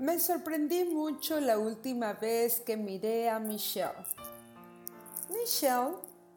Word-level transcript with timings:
Me 0.00 0.18
sorprendí 0.18 0.84
mucho 0.84 1.38
la 1.40 1.58
última 1.58 2.14
vez 2.14 2.60
que 2.60 2.74
miré 2.78 3.28
a 3.28 3.38
Michelle. 3.38 3.92
Michelle 5.28 5.96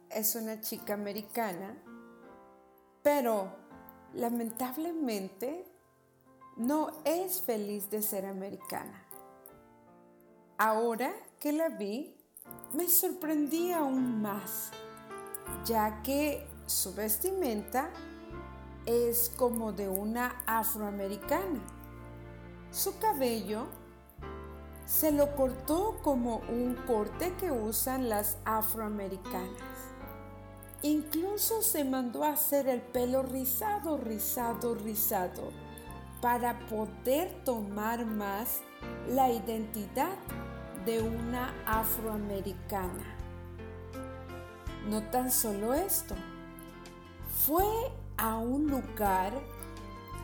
es 0.09 0.36
una 0.36 0.59
chica 0.59 0.95
americana, 0.95 1.73
pero 3.02 3.55
lamentablemente 4.16 5.63
no 6.58 6.91
es 7.05 7.41
feliz 7.41 7.89
de 7.89 8.02
ser 8.02 8.26
americana. 8.26 9.02
Ahora 10.58 11.14
que 11.39 11.53
la 11.53 11.70
vi, 11.70 12.17
me 12.73 12.89
sorprendí 12.89 13.72
aún 13.72 14.22
más, 14.22 14.72
ya 15.64 16.02
que 16.03 16.45
su 16.66 16.94
vestimenta 16.94 17.89
es 18.86 19.31
como 19.38 19.72
de 19.72 19.88
una 19.88 20.44
afroamericana 20.48 21.61
su 22.73 22.98
cabello 22.98 23.68
se 24.88 25.12
lo 25.12 25.36
cortó 25.36 26.00
como 26.02 26.38
un 26.50 26.73
corte 26.88 27.31
que 27.39 27.52
usan 27.52 28.09
las 28.09 28.38
afroamericanas. 28.45 29.61
Incluso 30.81 31.62
se 31.62 31.86
mandó 31.86 32.23
a 32.23 32.31
hacer 32.31 32.67
el 32.67 32.81
pelo 32.81 33.22
rizado, 33.22 33.97
rizado, 33.97 34.73
rizado, 34.73 35.52
para 36.20 36.59
poder 36.67 37.44
tomar 37.45 38.08
más 38.08 38.62
la 39.08 39.31
identidad 39.31 40.17
de 40.84 41.00
una 41.02 41.53
afroamericana. 41.67 43.06
No 44.90 45.03
tan 45.12 45.30
solo 45.31 45.75
esto, 45.75 46.16
fue 47.45 47.66
a 48.17 48.38
un 48.38 48.67
lugar 48.67 49.31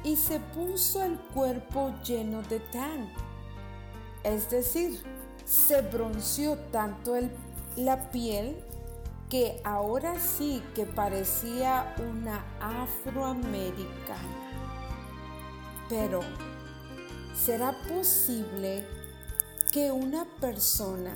y 0.03 0.15
se 0.15 0.39
puso 0.39 1.03
el 1.03 1.17
cuerpo 1.19 1.93
lleno 2.03 2.41
de 2.43 2.59
tan. 2.59 3.11
Es 4.23 4.49
decir, 4.49 5.01
se 5.45 5.81
bronceó 5.81 6.57
tanto 6.71 7.15
la 7.75 8.11
piel 8.11 8.55
que 9.29 9.61
ahora 9.63 10.19
sí 10.19 10.61
que 10.73 10.85
parecía 10.85 11.95
una 11.97 12.43
afroamericana. 12.59 14.17
Pero, 15.87 16.21
¿será 17.35 17.75
posible 17.87 18.85
que 19.71 19.91
una 19.91 20.25
persona 20.39 21.15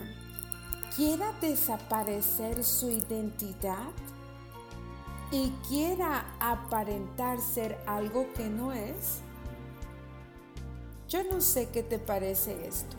quiera 0.96 1.34
desaparecer 1.42 2.64
su 2.64 2.90
identidad? 2.90 3.92
Y 5.34 5.50
quiera 5.68 6.28
aparentar 6.40 7.42
ser 7.42 7.80
algo 7.88 8.32
que 8.34 8.48
no 8.50 8.72
es? 8.72 9.22
Yo 11.10 11.24
no 11.24 11.42
sé 11.42 11.70
qué 11.70 11.82
te 11.82 11.98
parece 11.98 12.68
esto, 12.68 12.96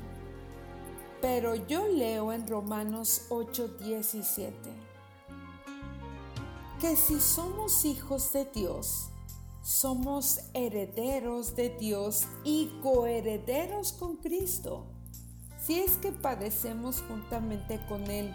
pero 1.21 1.55
yo 1.55 1.87
leo 1.87 2.33
en 2.33 2.49
Romanos 2.49 3.27
8:17 3.29 4.51
que 6.81 6.97
si 6.97 7.21
somos 7.21 7.85
hijos 7.85 8.33
de 8.33 8.47
Dios, 8.47 9.11
somos 9.63 10.41
herederos 10.55 11.55
de 11.55 11.71
Dios 11.71 12.25
y 12.43 12.81
coherederos 12.83 13.93
con 13.93 14.17
Cristo, 14.17 14.87
si 15.65 15.79
es 15.79 15.99
que 15.99 16.11
padecemos 16.11 17.01
juntamente 17.07 17.81
con 17.89 18.11
Él, 18.11 18.35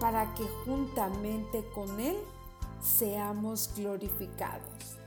para 0.00 0.34
que 0.34 0.42
juntamente 0.64 1.64
con 1.72 2.00
Él 2.00 2.16
seamos 2.82 3.70
glorificados. 3.76 4.98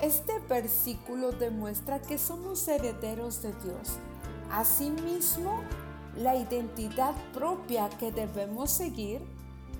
Este 0.00 0.38
versículo 0.40 1.32
demuestra 1.32 2.02
que 2.02 2.18
somos 2.18 2.66
herederos 2.68 3.42
de 3.42 3.52
Dios. 3.62 3.98
Asimismo, 4.50 5.62
la 6.16 6.36
identidad 6.36 7.14
propia 7.32 7.88
que 7.88 8.12
debemos 8.12 8.70
seguir 8.70 9.22